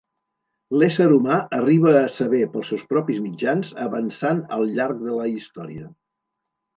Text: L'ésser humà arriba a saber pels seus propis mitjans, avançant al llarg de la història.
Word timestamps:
L'ésser 0.83 1.05
humà 1.17 1.35
arriba 1.57 1.91
a 1.99 2.07
saber 2.13 2.39
pels 2.55 2.71
seus 2.73 2.85
propis 2.93 3.19
mitjans, 3.25 3.69
avançant 3.89 4.41
al 4.57 4.65
llarg 4.79 5.05
de 5.11 5.19
la 5.19 5.29
història. 5.33 5.87